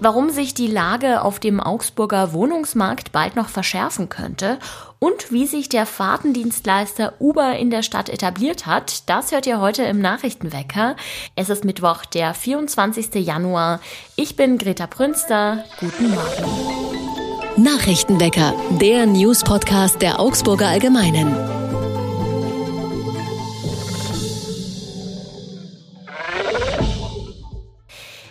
warum 0.00 0.30
sich 0.30 0.54
die 0.54 0.66
Lage 0.66 1.22
auf 1.22 1.38
dem 1.38 1.60
Augsburger 1.60 2.32
Wohnungsmarkt 2.32 3.12
bald 3.12 3.36
noch 3.36 3.48
verschärfen 3.48 4.08
könnte 4.08 4.58
und 4.98 5.30
wie 5.30 5.46
sich 5.46 5.68
der 5.68 5.86
Fahrtendienstleister 5.86 7.14
Uber 7.20 7.56
in 7.56 7.70
der 7.70 7.82
Stadt 7.82 8.08
etabliert 8.08 8.66
hat, 8.66 9.08
das 9.08 9.32
hört 9.32 9.46
ihr 9.46 9.60
heute 9.60 9.82
im 9.84 10.00
Nachrichtenwecker. 10.00 10.96
Es 11.36 11.48
ist 11.48 11.64
Mittwoch, 11.64 12.04
der 12.06 12.34
24. 12.34 13.14
Januar. 13.14 13.80
Ich 14.16 14.36
bin 14.36 14.58
Greta 14.58 14.86
Prünster. 14.86 15.64
Guten 15.78 16.10
Morgen. 16.10 17.62
Nachrichtenwecker, 17.62 18.54
der 18.80 19.06
News-Podcast 19.06 20.00
der 20.00 20.18
Augsburger 20.18 20.68
Allgemeinen. 20.68 21.59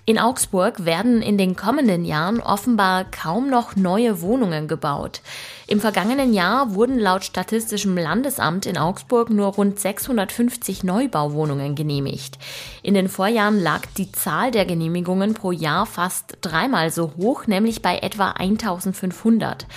In 0.10 0.18
Augsburg 0.18 0.86
werden 0.86 1.22
in 1.22 1.38
den 1.38 1.56
kommenden 1.56 2.04
Jahren 2.04 2.40
offenbar 2.40 3.06
kaum 3.12 3.48
noch 3.48 3.76
neue 3.76 4.22
Wohnungen 4.22 4.68
gebaut. 4.68 5.22
Im 5.68 5.80
vergangenen 5.80 6.34
Jahr 6.34 6.74
wurden 6.74 6.98
laut 6.98 7.24
Statistischem 7.24 7.96
Landesamt 7.96 8.66
in 8.66 8.76
Augsburg 8.76 9.30
nur 9.30 9.54
rund 9.54 9.80
650 9.80 10.84
Neubauwohnungen 10.84 11.76
genehmigt. 11.76 12.40
In 12.82 12.96
den 12.96 13.08
Vorjahren 13.08 13.62
lag 13.62 13.82
die 13.98 14.12
Zahl 14.12 14.50
der 14.50 14.66
Genehmigungen 14.66 15.36
pro 15.36 15.52
Jahr 15.52 15.86
fast 15.86 16.38
dreimal 16.42 16.90
so 16.90 17.14
hoch, 17.16 17.46
nämlich 17.46 17.84
bei 17.84 18.00
etwa 18.00 18.32
1500. 18.32 19.68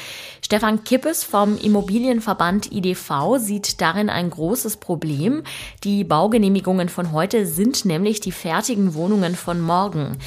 Stefan 0.52 0.84
Kippes 0.84 1.24
vom 1.24 1.56
Immobilienverband 1.56 2.72
IDV 2.72 3.38
sieht 3.38 3.80
darin 3.80 4.10
ein 4.10 4.28
großes 4.28 4.76
Problem. 4.76 5.44
Die 5.82 6.04
Baugenehmigungen 6.04 6.90
von 6.90 7.10
heute 7.10 7.46
sind 7.46 7.86
nämlich 7.86 8.20
die 8.20 8.32
fertigen 8.32 8.92
Wohnungen 8.92 9.34
von 9.34 9.62
morgen. 9.62 10.18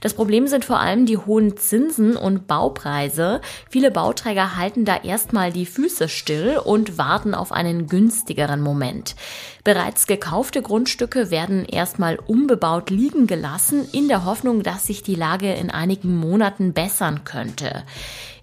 Das 0.00 0.14
Problem 0.14 0.46
sind 0.46 0.64
vor 0.64 0.80
allem 0.80 1.04
die 1.04 1.18
hohen 1.18 1.58
Zinsen 1.58 2.16
und 2.16 2.46
Baupreise. 2.46 3.42
Viele 3.68 3.90
Bauträger 3.90 4.56
halten 4.56 4.86
da 4.86 4.96
erstmal 4.96 5.52
die 5.52 5.66
Füße 5.66 6.08
still 6.08 6.58
und 6.64 6.96
warten 6.96 7.34
auf 7.34 7.52
einen 7.52 7.86
günstigeren 7.86 8.62
Moment. 8.62 9.16
Bereits 9.64 10.06
gekaufte 10.06 10.62
Grundstücke 10.62 11.30
werden 11.30 11.66
erstmal 11.66 12.16
unbebaut 12.16 12.88
liegen 12.88 13.26
gelassen, 13.26 13.86
in 13.92 14.08
der 14.08 14.24
Hoffnung, 14.24 14.62
dass 14.62 14.86
sich 14.86 15.02
die 15.02 15.14
Lage 15.14 15.52
in 15.52 15.70
einigen 15.70 16.16
Monaten 16.16 16.72
bessern 16.72 17.24
könnte. 17.24 17.84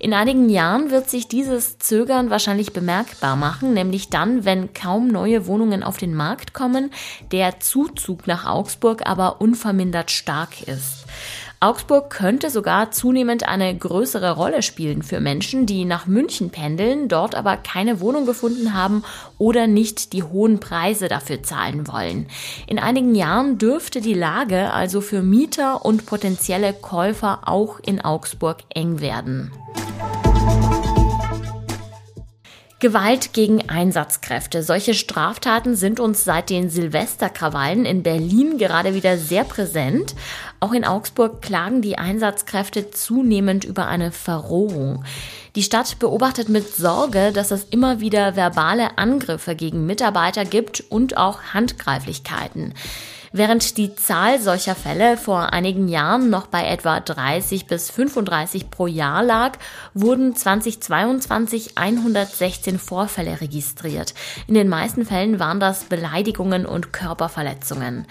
In 0.04 0.16
einigen 0.16 0.50
Jahren 0.50 0.90
wird 0.90 1.12
sich 1.12 1.28
dieses 1.28 1.78
Zögern 1.78 2.32
wahrscheinlich 2.32 2.74
bemerkbar 2.74 3.36
machen, 3.36 3.76
nämlich 3.76 4.10
dann, 4.10 4.46
wenn 4.46 4.74
kaum 4.74 5.10
neue 5.10 5.46
Wohnungen 5.46 5.84
auf 5.84 5.98
den 5.98 6.16
Markt 6.16 6.54
kommen, 6.54 6.90
der 7.32 7.60
Zuzug 7.60 8.26
nach 8.26 8.48
Augsburg 8.48 9.08
aber 9.08 9.42
unvermindert 9.42 10.10
stark 10.10 10.68
ist. 10.68 11.06
Augsburg 11.60 12.10
könnte 12.10 12.50
sogar 12.50 12.90
zunehmend 12.90 13.48
eine 13.48 13.78
größere 13.78 14.32
Rolle 14.32 14.64
spielen 14.64 15.04
für 15.04 15.20
Menschen, 15.20 15.68
die 15.68 15.86
nach 15.86 16.08
München 16.08 16.50
pendeln, 16.50 17.08
dort 17.08 17.36
aber 17.36 17.56
keine 17.56 18.00
Wohnung 18.00 18.26
gefunden 18.26 18.74
haben 18.74 19.04
oder 19.38 19.68
nicht 19.68 20.14
die 20.14 20.24
hohen 20.24 20.60
Preise 20.60 21.10
dafür 21.10 21.44
zahlen 21.44 21.88
wollen. 21.88 22.26
In 22.66 22.80
einigen 22.80 23.14
Jahren 23.14 23.60
dürfte 23.60 24.02
die 24.02 24.16
Lage 24.16 24.74
also 24.74 25.00
für 25.00 25.22
Mieter 25.22 25.86
und 25.86 26.08
potenzielle 26.08 26.74
Käufer 26.74 27.42
auch 27.46 27.80
in 27.80 28.02
Augsburg 28.02 28.64
eng 28.70 29.00
werden. 29.00 29.52
Gewalt 32.82 33.34
gegen 33.34 33.70
Einsatzkräfte. 33.70 34.64
Solche 34.64 34.96
Straftaten 34.96 35.76
sind 35.76 36.00
uns 36.00 36.24
seit 36.24 36.50
den 36.50 36.72
Silvesterkrawallen 36.72 37.86
in 37.86 38.02
Berlin 38.02 38.58
gerade 38.58 38.96
wieder 38.96 39.20
sehr 39.20 39.44
präsent. 39.44 40.16
Auch 40.60 40.74
in 40.74 40.84
Augsburg 40.84 41.44
klagen 41.44 41.84
die 41.84 42.00
Einsatzkräfte 42.00 42.90
zunehmend 42.90 43.66
über 43.66 43.88
eine 43.88 44.12
Verrohung. 44.12 45.06
Die 45.54 45.62
Stadt 45.62 46.00
beobachtet 46.00 46.50
mit 46.50 46.76
Sorge, 46.76 47.32
dass 47.32 47.52
es 47.52 47.66
immer 47.66 48.00
wieder 48.00 48.36
verbale 48.36 48.98
Angriffe 48.98 49.56
gegen 49.56 49.86
Mitarbeiter 49.86 50.44
gibt 50.44 50.84
und 50.90 51.18
auch 51.18 51.54
Handgreiflichkeiten. 51.54 52.74
Während 53.34 53.78
die 53.78 53.96
Zahl 53.96 54.42
solcher 54.42 54.76
Fälle 54.76 55.16
vor 55.16 55.54
einigen 55.54 55.88
Jahren 55.88 56.30
noch 56.30 56.48
bei 56.48 56.68
etwa 56.68 57.00
30 57.00 57.66
bis 57.66 57.90
35 57.90 58.70
pro 58.70 58.88
Jahr 58.88 59.24
lag, 59.24 59.58
wurden 59.94 60.36
2022 60.36 61.78
116 61.78 62.78
Vorfälle 62.78 63.40
registriert. 63.40 64.14
In 64.48 64.54
den 64.54 64.68
meisten 64.68 65.06
Fällen 65.06 65.40
waren 65.40 65.62
das 65.62 65.86
Beleidigungen 65.86 66.66
und 66.66 66.92
Körperverletzungen. 66.92 68.06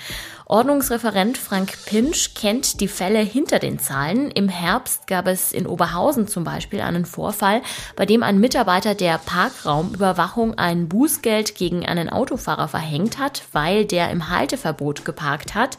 Ordnungsreferent 0.51 1.39
Frank 1.39 1.79
Pinsch 1.87 2.35
kennt 2.35 2.81
die 2.81 2.89
Fälle 2.89 3.21
hinter 3.21 3.61
den 3.61 3.79
Zahlen. 3.79 4.33
Im 4.33 4.49
Herbst 4.49 5.07
gab 5.07 5.29
es 5.29 5.53
in 5.53 5.65
Oberhausen 5.65 6.27
zum 6.27 6.43
Beispiel 6.43 6.81
einen 6.81 7.05
Vorfall, 7.05 7.63
bei 7.95 8.05
dem 8.05 8.25
ein 8.25 8.41
Mitarbeiter 8.41 8.97
der 8.97 9.19
Parkraumüberwachung 9.19 10.59
ein 10.59 10.89
Bußgeld 10.89 11.55
gegen 11.55 11.87
einen 11.87 12.09
Autofahrer 12.09 12.67
verhängt 12.67 13.19
hat, 13.19 13.45
weil 13.53 13.85
der 13.85 14.11
im 14.11 14.29
Halteverbot 14.29 15.05
geparkt 15.05 15.55
hat. 15.55 15.79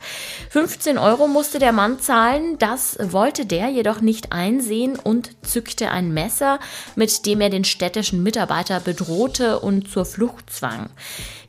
15 0.51 0.97
Euro 0.97 1.27
musste 1.27 1.59
der 1.59 1.73
Mann 1.73 1.99
zahlen, 1.99 2.57
das 2.57 2.97
wollte 3.01 3.45
der 3.45 3.67
jedoch 3.67 3.99
nicht 3.99 4.31
einsehen 4.31 4.97
und 4.97 5.31
zückte 5.45 5.91
ein 5.91 6.13
Messer, 6.13 6.59
mit 6.95 7.25
dem 7.25 7.41
er 7.41 7.49
den 7.49 7.65
städtischen 7.65 8.23
Mitarbeiter 8.23 8.79
bedrohte 8.79 9.59
und 9.59 9.89
zur 9.89 10.05
Flucht 10.05 10.49
zwang. 10.49 10.89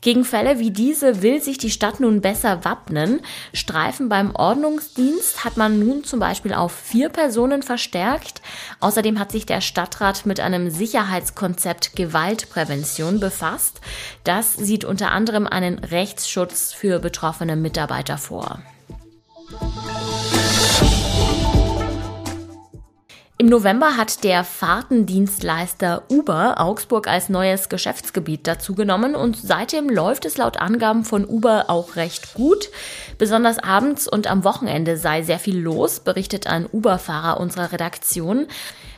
Gegen 0.02 0.24
Fälle 0.24 0.58
wie 0.58 0.72
diese 0.72 1.22
will 1.22 1.40
sich 1.40 1.58
die 1.58 1.70
Stadt 1.70 2.00
nun 2.00 2.20
besser 2.20 2.64
wappnen. 2.64 3.11
Streifen 3.52 4.08
beim 4.08 4.34
Ordnungsdienst 4.34 5.44
hat 5.44 5.56
man 5.56 5.78
nun 5.78 6.04
zum 6.04 6.20
Beispiel 6.20 6.54
auf 6.54 6.72
vier 6.72 7.08
Personen 7.08 7.62
verstärkt. 7.62 8.42
Außerdem 8.80 9.18
hat 9.18 9.32
sich 9.32 9.46
der 9.46 9.60
Stadtrat 9.60 10.26
mit 10.26 10.40
einem 10.40 10.70
Sicherheitskonzept 10.70 11.94
Gewaltprävention 11.96 13.20
befasst. 13.20 13.80
Das 14.24 14.54
sieht 14.54 14.84
unter 14.84 15.10
anderem 15.12 15.46
einen 15.46 15.78
Rechtsschutz 15.78 16.72
für 16.72 16.98
betroffene 16.98 17.56
Mitarbeiter 17.56 18.18
vor. 18.18 18.60
Im 23.42 23.48
November 23.48 23.96
hat 23.96 24.22
der 24.22 24.44
Fahrtendienstleister 24.44 26.04
Uber 26.08 26.60
Augsburg 26.60 27.08
als 27.08 27.28
neues 27.28 27.68
Geschäftsgebiet 27.68 28.46
dazugenommen 28.46 29.16
und 29.16 29.36
seitdem 29.36 29.88
läuft 29.90 30.24
es 30.26 30.36
laut 30.36 30.58
Angaben 30.58 31.04
von 31.04 31.26
Uber 31.26 31.64
auch 31.66 31.96
recht 31.96 32.34
gut. 32.34 32.70
Besonders 33.18 33.58
abends 33.58 34.06
und 34.06 34.28
am 34.28 34.44
Wochenende 34.44 34.96
sei 34.96 35.24
sehr 35.24 35.40
viel 35.40 35.58
los, 35.58 35.98
berichtet 35.98 36.46
ein 36.46 36.68
Uber-Fahrer 36.70 37.40
unserer 37.40 37.72
Redaktion. 37.72 38.46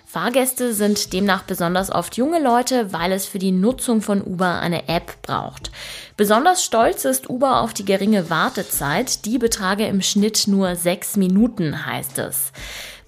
Fahrgäste 0.05 0.75
sind 0.75 1.15
demnach 1.15 1.45
besonders 1.45 1.91
oft 1.91 2.19
junge 2.19 2.39
Leute, 2.39 2.93
weil 2.93 3.13
es 3.13 3.25
für 3.25 3.39
die 3.39 3.51
Nutzung 3.51 4.03
von 4.03 4.23
Uber 4.23 4.61
eine 4.61 4.89
App 4.89 5.23
braucht. 5.23 5.73
Besonders 6.19 6.63
stolz 6.63 7.07
ist 7.07 7.31
Uber 7.31 7.63
auf 7.63 7.73
die 7.73 7.87
geringe 7.87 8.29
Wartezeit. 8.29 9.25
Die 9.25 9.39
betrage 9.39 9.87
im 9.87 10.03
Schnitt 10.03 10.47
nur 10.47 10.77
sechs 10.77 11.17
Minuten, 11.17 11.87
heißt 11.87 12.19
es. 12.19 12.53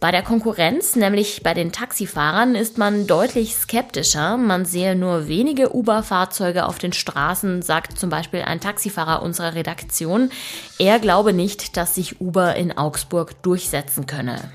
Bei 0.06 0.12
der 0.12 0.22
Konkurrenz, 0.22 0.94
nämlich 0.94 1.42
bei 1.42 1.52
den 1.52 1.72
Taxifahrern, 1.72 2.54
ist 2.54 2.78
man 2.78 3.08
deutlich 3.08 3.56
skeptischer. 3.56 4.36
Man 4.36 4.64
sehe 4.64 4.94
nur 4.94 5.26
wenige 5.26 5.74
Uber-Fahrzeuge 5.74 6.66
auf 6.66 6.78
den 6.78 6.92
Straßen, 6.92 7.60
sagt 7.60 7.98
zum 7.98 8.08
Beispiel 8.08 8.42
ein 8.42 8.60
Taxifahrer 8.60 9.20
unserer 9.20 9.56
Redaktion. 9.56 10.30
Er 10.78 11.00
glaube 11.00 11.32
nicht, 11.32 11.76
dass 11.76 11.96
sich 11.96 12.20
Uber 12.20 12.54
in 12.54 12.78
Augsburg 12.78 13.42
durchsetzen 13.42 14.06
könne. 14.06 14.52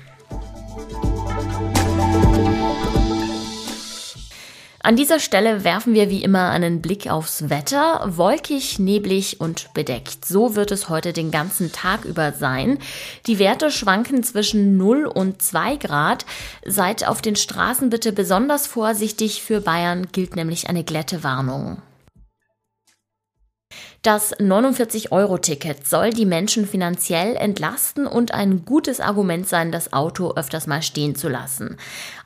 An 4.84 4.96
dieser 4.96 5.20
Stelle 5.20 5.62
werfen 5.62 5.94
wir 5.94 6.10
wie 6.10 6.24
immer 6.24 6.50
einen 6.50 6.82
Blick 6.82 7.08
aufs 7.08 7.48
Wetter. 7.48 8.02
Wolkig, 8.16 8.80
neblig 8.80 9.40
und 9.40 9.72
bedeckt. 9.74 10.24
So 10.24 10.56
wird 10.56 10.72
es 10.72 10.88
heute 10.88 11.12
den 11.12 11.30
ganzen 11.30 11.70
Tag 11.70 12.04
über 12.04 12.32
sein. 12.32 12.78
Die 13.28 13.38
Werte 13.38 13.70
schwanken 13.70 14.24
zwischen 14.24 14.76
0 14.76 15.06
und 15.06 15.40
2 15.40 15.76
Grad. 15.76 16.26
Seid 16.66 17.06
auf 17.06 17.22
den 17.22 17.36
Straßen 17.36 17.90
bitte 17.90 18.12
besonders 18.12 18.66
vorsichtig. 18.66 19.42
Für 19.42 19.60
Bayern 19.60 20.08
gilt 20.10 20.34
nämlich 20.34 20.68
eine 20.68 20.82
Glättewarnung. 20.82 21.80
Das 24.02 24.36
49-Euro-Ticket 24.38 25.86
soll 25.86 26.10
die 26.10 26.26
Menschen 26.26 26.66
finanziell 26.66 27.36
entlasten 27.36 28.08
und 28.08 28.34
ein 28.34 28.64
gutes 28.64 28.98
Argument 28.98 29.48
sein, 29.48 29.70
das 29.70 29.92
Auto 29.92 30.32
öfters 30.34 30.66
mal 30.66 30.82
stehen 30.82 31.14
zu 31.14 31.28
lassen. 31.28 31.76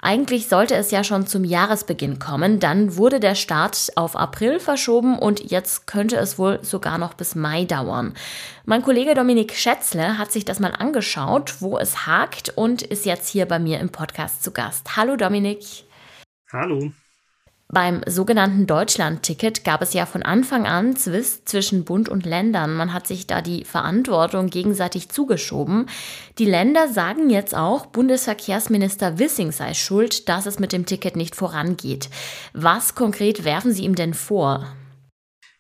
Eigentlich 0.01 0.49
sollte 0.49 0.75
es 0.75 0.91
ja 0.91 1.05
schon 1.05 1.27
zum 1.27 1.45
Jahresbeginn 1.45 2.19
kommen, 2.19 2.61
dann 2.61 2.97
wurde 2.97 3.21
der 3.21 3.35
Start 3.35 3.93
auf 3.95 4.17
April 4.17 4.59
verschoben 4.59 5.19
und 5.19 5.51
jetzt 5.51 5.87
könnte 5.87 6.17
es 6.17 6.39
wohl 6.39 6.61
sogar 6.63 6.97
noch 6.97 7.13
bis 7.13 7.35
Mai 7.35 7.65
dauern. 7.65 8.15
Mein 8.65 8.83
Kollege 8.83 9.15
Dominik 9.15 9.53
Schätzle 9.53 10.17
hat 10.17 10.33
sich 10.33 10.47
das 10.47 10.61
mal 10.61 10.73
angeschaut, 10.73 11.57
wo 11.61 11.79
es 11.79 12.07
hakt 12.07 12.55
und 12.57 12.81
ist 12.83 13.05
jetzt 13.05 13.29
hier 13.29 13.47
bei 13.47 13.59
mir 13.59 13.81
im 13.81 13.91
Podcast 13.91 14.43
zu 14.43 14.51
Gast. 14.51 14.97
Hallo 14.97 15.17
Dominik. 15.17 15.61
Hallo. 16.51 16.91
Beim 17.69 18.03
sogenannten 18.07 18.69
Deutschland-Ticket 18.69 19.65
gab 19.65 19.83
es 19.83 19.93
ja 19.93 20.07
von 20.07 20.23
Anfang 20.23 20.67
an 20.67 20.95
Zwist 20.95 21.49
zwischen 21.49 21.85
Bund 21.85 22.09
und 22.09 22.25
Ländern. 22.25 22.77
Man 22.77 22.93
hat 22.93 23.09
sich 23.09 23.27
da 23.27 23.43
die 23.43 23.65
Verantwortung 23.65 24.51
gegenseitig 24.51 25.09
zugeschoben. 25.09 25.87
Die 26.39 26.45
Länder 26.45 26.87
sagen 26.87 27.29
jetzt 27.29 27.57
auch, 27.57 27.87
Bundesverkehrsminister 27.87 29.19
Wissing 29.19 29.51
sei 29.51 29.75
schuld, 29.75 30.29
dass 30.29 30.47
es 30.47 30.61
mit 30.61 30.73
dem 30.73 30.87
Ticket 30.87 31.17
nicht 31.17 31.35
vorangeht. 31.35 32.09
Was 32.53 32.95
konkret 32.95 33.45
werfen 33.45 33.73
Sie 33.73 33.83
ihm 33.83 33.97
denn 33.97 34.15
vor? 34.15 34.77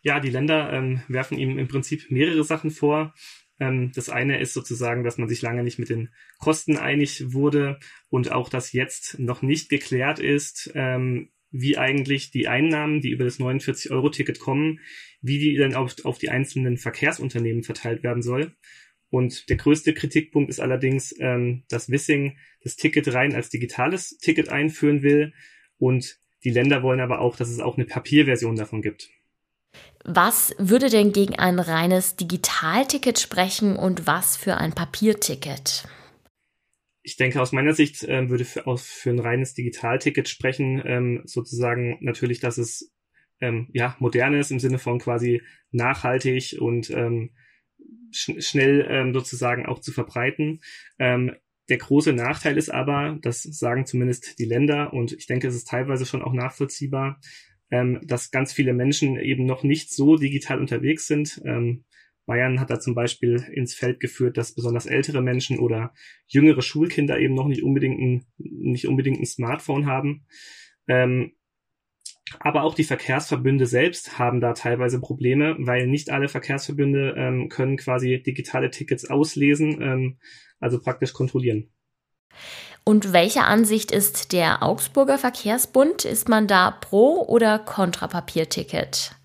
Ja, 0.03 0.21
die 0.21 0.31
Länder 0.31 0.73
ähm, 0.73 1.03
werfen 1.09 1.37
ihm 1.37 1.59
im 1.59 1.67
Prinzip 1.67 2.09
mehrere 2.13 2.45
Sachen 2.45 2.71
vor. 2.71 3.15
Ähm, 3.59 3.91
das 3.97 4.11
eine 4.11 4.39
ist 4.39 4.55
sozusagen, 4.55 5.03
dass 5.03 5.19
man 5.19 5.29
sich 5.29 5.43
lange 5.43 5.65
nicht 5.65 5.81
mit 5.81 5.89
den 5.89 6.11
Kosten 6.39 6.77
einig 6.77 7.33
wurde 7.33 7.81
und 8.11 8.31
auch, 8.31 8.49
dass 8.49 8.73
jetzt 8.73 9.19
noch 9.19 9.43
nicht 9.43 9.69
geklärt 9.69 10.21
ist, 10.21 10.71
ähm, 10.77 11.31
wie 11.51 11.79
eigentlich 11.79 12.31
die 12.31 12.49
Einnahmen, 12.49 13.01
die 13.01 13.11
über 13.11 13.25
das 13.25 13.39
49-Euro-Ticket 13.39 14.39
kommen, 14.39 14.81
wie 15.21 15.39
die 15.39 15.57
dann 15.57 15.75
auf, 15.75 15.95
auf 16.05 16.19
die 16.19 16.31
einzelnen 16.31 16.77
Verkehrsunternehmen 16.77 17.63
verteilt 17.63 18.03
werden 18.03 18.23
soll. 18.23 18.55
Und 19.09 19.49
der 19.49 19.57
größte 19.57 19.95
Kritikpunkt 19.95 20.51
ist 20.51 20.61
allerdings, 20.61 21.15
ähm, 21.21 21.63
dass 21.69 21.89
Wissing 21.89 22.37
das 22.63 22.77
Ticket 22.77 23.13
rein 23.15 23.35
als 23.35 23.51
digitales 23.51 24.19
Ticket 24.19 24.49
einführen 24.49 25.03
will. 25.03 25.33
Und 25.79 26.19
die 26.45 26.51
Länder 26.51 26.83
wollen 26.83 27.01
aber 27.01 27.21
auch, 27.21 27.37
dass 27.37 27.49
es 27.49 27.61
auch 27.61 27.77
eine 27.77 27.87
Papierversion 27.87 28.57
davon 28.57 28.83
gibt. 28.83 29.11
Was 30.05 30.55
würde 30.59 30.89
denn 30.89 31.13
gegen 31.13 31.37
ein 31.37 31.59
reines 31.59 32.17
Digitalticket 32.17 33.19
sprechen 33.19 33.77
und 33.77 34.07
was 34.07 34.37
für 34.37 34.57
ein 34.57 34.73
Papierticket? 34.73 35.89
Ich 37.07 37.17
denke, 37.17 37.41
aus 37.41 37.53
meiner 37.53 37.73
Sicht 37.73 38.03
äh, 38.03 38.29
würde 38.29 38.45
für, 38.45 38.67
aus, 38.67 38.85
für 38.85 39.11
ein 39.11 39.21
reines 39.21 39.55
Digitalticket 39.55 40.29
sprechen, 40.29 40.83
ähm, 40.85 41.23
sozusagen 41.25 41.99
natürlich, 42.01 42.41
dass 42.41 42.59
es 42.59 42.93
ähm, 43.41 43.69
ja 43.73 43.97
modern 44.01 44.35
ist 44.35 44.51
im 44.51 44.59
Sinne 44.59 44.81
von 44.81 44.99
quasi 44.99 45.41
nachhaltig 45.71 46.57
und 46.59 46.91
ähm, 46.91 47.31
sch 48.11 48.33
schnell 48.41 48.85
ähm, 48.91 49.15
sozusagen 49.15 49.67
auch 49.67 49.79
zu 49.79 49.93
verbreiten. 49.93 50.61
Ähm, 50.99 51.37
der 51.69 51.79
große 51.79 52.13
Nachteil 52.13 52.59
ist 52.59 52.71
aber, 52.71 53.19
das 53.23 53.45
sagen 53.45 53.87
zumindest 53.87 54.41
die 54.41 54.45
Länder 54.45 54.93
und 54.93 55.13
ich 55.13 55.27
denke, 55.27 55.47
es 55.47 55.55
ist 55.55 55.69
teilweise 55.69 56.07
schon 56.07 56.23
auch 56.23 56.33
nachvollziehbar, 56.33 57.21
ähm, 57.71 58.01
dass 58.03 58.33
ganz 58.33 58.53
viele 58.53 58.75
Menschen 58.75 59.17
eben 59.17 59.47
noch 59.47 59.63
nicht 59.63 59.93
so 59.93 60.17
digital 60.17 60.59
unterwegs 60.59 61.07
sind. 61.07 61.41
Ähm, 61.45 61.85
Bayern 62.27 62.61
hat 62.61 62.71
da 62.71 62.81
zum 62.81 62.95
Beispiel 62.95 63.45
ins 63.53 63.75
Feld 63.75 64.01
geführt, 64.01 64.37
dass 64.37 64.55
besonders 64.55 64.87
ältere 64.87 65.23
Menschen 65.23 65.59
oder 65.59 65.95
jüngere 66.27 66.63
Schulkinder 66.63 67.19
eben 67.19 67.35
noch 67.35 67.47
nicht 67.47 67.63
unbedingt 67.63 68.01
ein, 68.01 68.27
nicht 68.37 68.87
unbedingt 68.87 69.21
ein 69.21 69.27
Smartphone 69.27 69.87
haben. 69.87 70.27
Ähm, 70.89 71.33
aber 72.41 72.65
auch 72.65 72.75
die 72.75 72.85
Verkehrsverbünde 72.85 73.67
selbst 73.67 74.19
haben 74.19 74.41
da 74.41 74.53
teilweise 74.53 75.01
Probleme, 75.01 75.57
weil 75.61 75.87
nicht 75.87 76.11
alle 76.11 76.29
Verkehrsverbünde 76.29 77.15
ähm, 77.17 77.49
können 77.49 77.77
quasi 77.77 78.23
digitale 78.23 78.71
Tickets 78.71 79.09
auslesen, 79.09 79.81
ähm, 79.81 80.19
also 80.59 80.81
praktisch 80.81 81.13
kontrollieren. 81.13 81.71
Und 82.83 83.13
welche 83.13 83.45
Ansicht 83.45 83.91
ist 83.91 84.33
der 84.33 84.63
Augsburger 84.63 85.19
Verkehrsbund? 85.19 86.05
Ist 86.05 86.29
man 86.29 86.47
da 86.47 86.71
pro 86.71 87.25
oder 87.27 87.59
contra 87.59 88.07
Papierticket? 88.07 89.17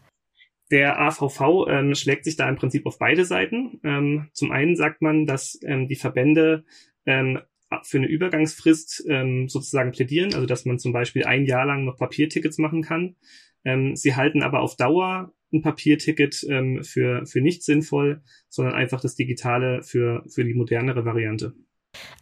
Der 0.71 0.99
AVV 1.01 1.67
ähm, 1.67 1.95
schlägt 1.95 2.23
sich 2.23 2.37
da 2.37 2.47
im 2.47 2.55
Prinzip 2.55 2.85
auf 2.85 2.97
beide 2.97 3.25
Seiten. 3.25 3.79
Ähm, 3.83 4.29
zum 4.33 4.51
einen 4.51 4.75
sagt 4.75 5.01
man, 5.01 5.25
dass 5.25 5.59
ähm, 5.63 5.87
die 5.87 5.97
Verbände 5.97 6.63
ähm, 7.05 7.39
für 7.83 7.97
eine 7.97 8.07
Übergangsfrist 8.07 9.05
ähm, 9.07 9.47
sozusagen 9.47 9.91
plädieren, 9.91 10.33
also 10.33 10.45
dass 10.45 10.65
man 10.65 10.79
zum 10.79 10.93
Beispiel 10.93 11.25
ein 11.25 11.45
Jahr 11.45 11.65
lang 11.65 11.85
noch 11.85 11.97
Papiertickets 11.97 12.57
machen 12.57 12.81
kann. 12.81 13.15
Ähm, 13.63 13.95
sie 13.95 14.15
halten 14.15 14.43
aber 14.43 14.61
auf 14.61 14.75
Dauer 14.75 15.33
ein 15.53 15.61
Papierticket 15.61 16.45
ähm, 16.49 16.83
für, 16.83 17.25
für 17.25 17.41
nicht 17.41 17.63
sinnvoll, 17.63 18.21
sondern 18.49 18.73
einfach 18.73 19.01
das 19.01 19.15
Digitale 19.15 19.83
für, 19.83 20.23
für 20.29 20.45
die 20.45 20.53
modernere 20.53 21.05
Variante. 21.05 21.53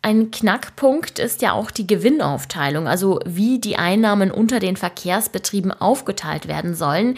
Ein 0.02 0.32
Knackpunkt 0.32 1.20
ist 1.20 1.44
ja 1.44 1.54
auch 1.54 1.70
die 1.70 1.86
Gewinnaufteilung, 1.86 2.88
also 2.88 3.20
wie 3.26 3.60
die 3.60 3.76
Einnahmen 3.76 4.32
unter 4.32 4.60
den 4.60 4.78
Verkehrsbetrieben 4.78 5.72
aufgeteilt 5.72 6.48
werden 6.48 6.74
sollen. 6.74 7.16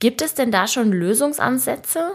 Gibt 0.00 0.22
es 0.22 0.34
denn 0.34 0.50
da 0.50 0.66
schon 0.66 0.92
Lösungsansätze? 0.92 2.12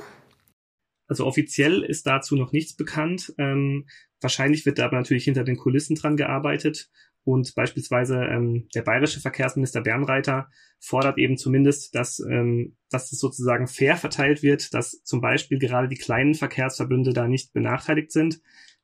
Also 1.07 1.25
offiziell 1.25 1.83
ist 1.83 2.07
dazu 2.07 2.35
noch 2.35 2.51
nichts 2.51 2.75
bekannt. 2.75 3.33
Ähm, 3.37 3.85
wahrscheinlich 4.21 4.65
wird 4.65 4.79
da 4.79 4.85
aber 4.85 4.97
natürlich 4.97 5.23
hinter 5.25 5.43
den 5.43 5.55
Kulissen 5.55 5.95
dran 5.95 6.17
gearbeitet. 6.17 6.89
Und 7.23 7.53
beispielsweise 7.55 8.17
ähm, 8.17 8.67
der 8.73 8.81
bayerische 8.81 9.19
Verkehrsminister 9.19 9.81
Bernreiter 9.81 10.49
fordert 10.79 11.19
eben 11.19 11.37
zumindest, 11.37 11.93
dass, 11.93 12.19
ähm, 12.19 12.75
dass 12.89 13.11
es 13.11 13.19
sozusagen 13.19 13.67
fair 13.67 13.97
verteilt 13.97 14.41
wird, 14.41 14.73
dass 14.73 15.03
zum 15.03 15.21
Beispiel 15.21 15.59
gerade 15.59 15.87
die 15.87 15.97
kleinen 15.97 16.33
Verkehrsverbünde 16.33 17.13
da 17.13 17.27
nicht 17.27 17.53
benachteiligt 17.53 18.11
sind. 18.11 18.41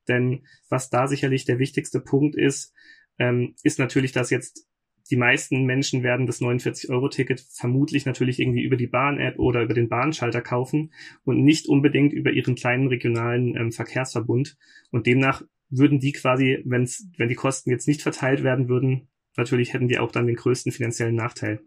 Denn 0.08 0.46
was 0.70 0.92
da 0.92 1.08
sicherlich 1.08 1.46
der 1.46 1.58
wichtigste 1.58 2.02
Punkt 2.02 2.36
ist, 2.36 2.74
ähm, 3.18 3.56
ist 3.64 3.80
natürlich, 3.80 4.12
dass 4.12 4.30
jetzt 4.30 4.68
die 5.12 5.18
meisten 5.18 5.66
Menschen 5.66 6.04
werden 6.04 6.26
das 6.26 6.42
49-Euro-Ticket 6.42 7.42
vermutlich 7.42 8.06
natürlich 8.06 8.40
irgendwie 8.40 8.64
über 8.64 8.78
die 8.78 8.88
Bahn-App 8.88 9.38
oder 9.38 9.62
über 9.62 9.74
den 9.74 9.90
Bahnschalter 9.90 10.42
kaufen 10.42 10.94
und 11.26 11.44
nicht 11.44 11.68
unbedingt 11.68 12.14
über 12.14 12.32
ihren 12.32 12.56
kleinen 12.56 12.88
regionalen 12.88 13.56
ähm, 13.58 13.72
Verkehrsverbund. 13.74 14.58
Und 14.90 15.08
demnach 15.08 15.44
würden 15.70 16.00
die 16.00 16.14
quasi, 16.14 16.60
wenn's, 16.64 17.10
wenn 17.18 17.28
die 17.28 17.36
Kosten 17.36 17.70
jetzt 17.70 17.88
nicht 17.88 18.02
verteilt 18.02 18.44
werden 18.44 18.70
würden, 18.70 19.10
natürlich 19.36 19.74
hätten 19.74 19.90
die 19.90 20.00
auch 20.00 20.12
dann 20.12 20.28
den 20.28 20.38
größten 20.38 20.72
finanziellen 20.72 21.16
Nachteil. 21.16 21.62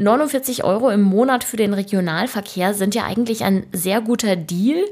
49 0.00 0.64
Euro 0.64 0.90
im 0.90 1.02
Monat 1.02 1.44
für 1.44 1.56
den 1.56 1.74
Regionalverkehr 1.74 2.74
sind 2.74 2.94
ja 2.94 3.04
eigentlich 3.04 3.44
ein 3.44 3.66
sehr 3.72 4.00
guter 4.00 4.34
Deal. 4.34 4.84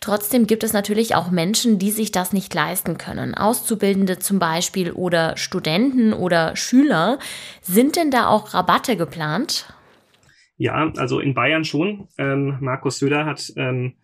Trotzdem 0.00 0.46
gibt 0.46 0.64
es 0.64 0.72
natürlich 0.72 1.14
auch 1.14 1.30
Menschen, 1.30 1.78
die 1.78 1.90
sich 1.90 2.12
das 2.12 2.32
nicht 2.32 2.52
leisten 2.54 2.98
können. 2.98 3.34
Auszubildende 3.34 4.18
zum 4.18 4.38
Beispiel 4.38 4.90
oder 4.90 5.36
Studenten 5.36 6.12
oder 6.12 6.56
Schüler. 6.56 7.18
Sind 7.62 7.96
denn 7.96 8.10
da 8.10 8.26
auch 8.26 8.54
Rabatte 8.54 8.96
geplant? 8.96 9.66
Ja, 10.56 10.92
also 10.96 11.20
in 11.20 11.34
Bayern 11.34 11.64
schon. 11.64 12.08
Ähm, 12.16 12.58
Markus 12.60 12.98
Söder 12.98 13.26
hat, 13.26 13.52
ähm, 13.56 13.94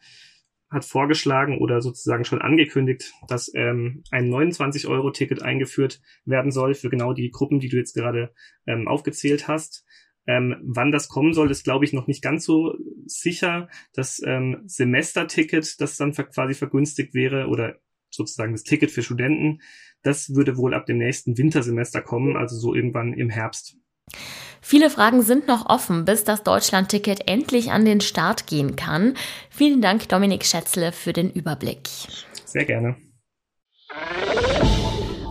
hat 0.71 0.85
vorgeschlagen 0.85 1.59
oder 1.59 1.81
sozusagen 1.81 2.25
schon 2.25 2.43
angekündigt, 2.43 3.13
dass 3.29 3.51
ähm, 3.55 4.03
ein 4.11 4.31
29-Euro-Ticket 4.31 5.43
eingeführt 5.43 6.01
werden 6.25 6.51
soll 6.51 6.75
für 6.75 6.91
genau 6.91 7.13
die 7.13 7.31
Gruppen, 7.31 7.61
die 7.61 7.69
du 7.69 7.77
jetzt 7.77 7.95
gerade 7.95 8.33
ähm, 8.67 8.89
aufgezählt 8.89 9.49
hast. 9.49 9.85
Ähm, 10.31 10.57
wann 10.63 10.93
das 10.93 11.09
kommen 11.09 11.35
soll, 11.35 11.51
ist, 11.51 11.65
glaube 11.65 11.85
ich, 11.85 11.93
noch 11.93 12.07
nicht 12.07 12.23
ganz 12.23 12.45
so 12.45 12.77
sicher. 13.05 13.69
Das 13.93 14.23
ähm, 14.25 14.63
Semesterticket, 14.67 15.81
das 15.81 15.97
dann 15.97 16.13
quasi 16.13 16.55
vergünstigt 16.55 17.15
wäre, 17.15 17.49
oder 17.49 17.81
sozusagen 18.11 18.53
das 18.53 18.63
Ticket 18.63 18.93
für 18.93 19.03
Studenten, 19.03 19.61
das 20.03 20.33
würde 20.33 20.57
wohl 20.57 20.75
ab 20.75 20.87
dem 20.87 20.99
nächsten 20.99 21.37
Wintersemester 21.37 22.01
kommen, 22.01 22.37
also 22.37 22.57
so 22.57 22.77
irgendwann 22.77 23.13
im 23.13 23.29
Herbst. 23.29 23.77
Viele 24.61 24.89
Fragen 24.89 25.23
sind 25.23 25.49
noch 25.49 25.67
offen, 25.67 26.05
bis 26.05 26.23
das 26.23 26.45
Deutschland-Ticket 26.45 27.29
endlich 27.29 27.73
an 27.73 27.85
den 27.85 28.01
Start 28.01 28.47
gehen 28.47 28.77
kann. 28.77 29.15
Vielen 29.49 29.83
Dank, 29.83 30.09
Dominik 30.09 30.45
Schätzle, 30.45 30.93
für 30.93 31.13
den 31.13 31.33
Überblick. 31.33 31.89
Sehr 32.45 32.65
gerne. 32.65 32.97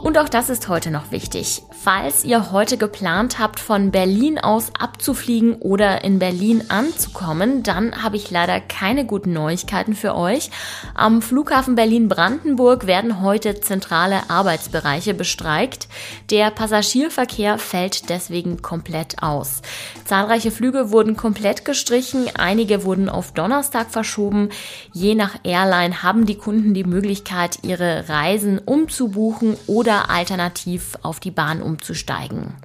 Und 0.01 0.17
auch 0.17 0.29
das 0.29 0.49
ist 0.49 0.69
heute 0.69 0.91
noch 0.91 1.11
wichtig. 1.11 1.63
Falls 1.71 2.23
ihr 2.23 2.51
heute 2.51 2.77
geplant 2.77 3.37
habt, 3.37 3.59
von 3.59 3.91
Berlin 3.91 4.39
aus 4.39 4.71
abzufliegen 4.79 5.55
oder 5.55 6.03
in 6.05 6.19
Berlin 6.19 6.63
anzukommen, 6.69 7.63
dann 7.63 8.01
habe 8.01 8.15
ich 8.15 8.31
leider 8.31 8.61
keine 8.61 9.05
guten 9.05 9.33
Neuigkeiten 9.33 9.95
für 9.95 10.15
euch. 10.15 10.51
Am 10.93 11.21
Flughafen 11.21 11.75
Berlin-Brandenburg 11.75 12.87
werden 12.87 13.21
heute 13.21 13.59
zentrale 13.59 14.29
Arbeitsbereiche 14.29 15.13
bestreikt. 15.13 15.89
Der 16.29 16.49
Passagierverkehr 16.49 17.57
fällt 17.57 18.09
deswegen 18.09 18.61
komplett 18.61 19.21
aus. 19.21 19.61
Zahlreiche 20.05 20.51
Flüge 20.51 20.91
wurden 20.91 21.17
komplett 21.17 21.65
gestrichen, 21.65 22.27
einige 22.35 22.85
wurden 22.85 23.09
auf 23.09 23.33
Donnerstag 23.33 23.91
verschoben. 23.91 24.49
Je 24.93 25.13
nach 25.15 25.35
Airline 25.43 26.03
haben 26.03 26.25
die 26.25 26.37
Kunden 26.37 26.73
die 26.73 26.85
Möglichkeit, 26.85 27.59
ihre 27.63 28.07
Reisen 28.07 28.59
umzubuchen 28.59 29.57
oder 29.67 29.88
alternativ 29.97 30.97
auf 31.01 31.19
die 31.19 31.31
Bahn 31.31 31.61
umzusteigen. 31.61 32.55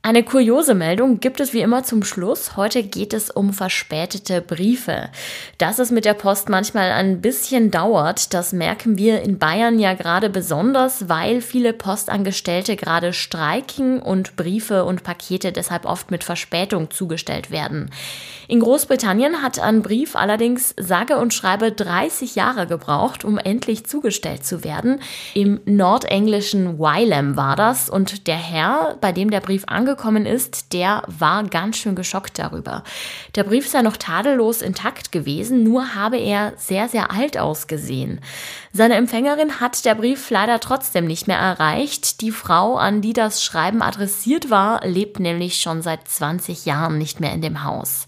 Eine 0.00 0.22
kuriose 0.22 0.76
Meldung 0.76 1.18
gibt 1.18 1.40
es 1.40 1.52
wie 1.52 1.60
immer 1.60 1.82
zum 1.82 2.04
Schluss. 2.04 2.56
Heute 2.56 2.84
geht 2.84 3.12
es 3.12 3.30
um 3.30 3.52
verspätete 3.52 4.40
Briefe. 4.40 5.10
Dass 5.58 5.80
es 5.80 5.90
mit 5.90 6.04
der 6.04 6.14
Post 6.14 6.48
manchmal 6.48 6.92
ein 6.92 7.20
bisschen 7.20 7.72
dauert, 7.72 8.32
das 8.32 8.52
merken 8.52 8.96
wir 8.96 9.22
in 9.22 9.38
Bayern 9.38 9.80
ja 9.80 9.94
gerade 9.94 10.30
besonders, 10.30 11.08
weil 11.08 11.40
viele 11.40 11.72
Postangestellte 11.72 12.76
gerade 12.76 13.12
streiken 13.12 14.00
und 14.00 14.36
Briefe 14.36 14.84
und 14.84 15.02
Pakete 15.02 15.50
deshalb 15.50 15.84
oft 15.84 16.12
mit 16.12 16.22
Verspätung 16.22 16.90
zugestellt 16.90 17.50
werden. 17.50 17.90
In 18.46 18.60
Großbritannien 18.60 19.42
hat 19.42 19.58
ein 19.58 19.82
Brief 19.82 20.16
allerdings 20.16 20.74
sage 20.80 21.18
und 21.18 21.34
schreibe 21.34 21.72
30 21.72 22.34
Jahre 22.34 22.66
gebraucht, 22.66 23.24
um 23.24 23.36
endlich 23.36 23.84
zugestellt 23.84 24.46
zu 24.46 24.64
werden. 24.64 25.00
Im 25.34 25.60
nordenglischen 25.66 26.78
Wylam 26.78 27.36
war 27.36 27.56
das 27.56 27.90
und 27.90 28.26
der 28.26 28.36
Herr, 28.36 28.96
bei 29.02 29.12
dem 29.12 29.30
der 29.30 29.40
Brief 29.40 29.64
angekommen 29.66 29.97
angekommen 29.98 30.26
ist, 30.26 30.72
der 30.72 31.02
war 31.06 31.42
ganz 31.44 31.76
schön 31.76 31.96
geschockt 31.96 32.38
darüber. 32.38 32.84
Der 33.34 33.42
Brief 33.42 33.68
sei 33.68 33.82
noch 33.82 33.96
tadellos 33.96 34.62
intakt 34.62 35.10
gewesen, 35.10 35.64
nur 35.64 35.96
habe 35.96 36.18
er 36.18 36.52
sehr, 36.56 36.88
sehr 36.88 37.10
alt 37.10 37.36
ausgesehen. 37.36 38.20
Seine 38.72 38.94
Empfängerin 38.94 39.60
hat 39.60 39.84
der 39.84 39.96
Brief 39.96 40.30
leider 40.30 40.60
trotzdem 40.60 41.06
nicht 41.06 41.26
mehr 41.26 41.38
erreicht. 41.38 42.20
Die 42.20 42.30
Frau, 42.30 42.76
an 42.76 43.00
die 43.00 43.12
das 43.12 43.42
Schreiben 43.42 43.82
adressiert 43.82 44.50
war, 44.50 44.86
lebt 44.86 45.18
nämlich 45.18 45.60
schon 45.60 45.82
seit 45.82 46.06
20 46.06 46.64
Jahren 46.64 46.96
nicht 46.96 47.18
mehr 47.18 47.32
in 47.32 47.42
dem 47.42 47.64
Haus. 47.64 48.06